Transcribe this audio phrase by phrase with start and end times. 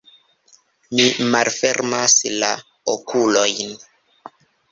[0.99, 1.03] Mi
[1.33, 2.49] malfermas la
[2.97, 3.77] okulojn.